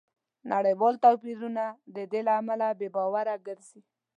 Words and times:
نړیوال 0.53 0.95
توپیرونه 1.03 1.63
د 1.95 1.97
دې 2.11 2.21
له 2.27 2.33
امله 2.41 2.67
بې 2.79 2.87
باوره 2.95 3.35
ګرځي 3.47 3.81